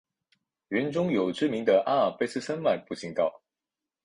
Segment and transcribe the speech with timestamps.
[0.69, 3.43] 园中有知名的阿尔卑斯山脉步行道。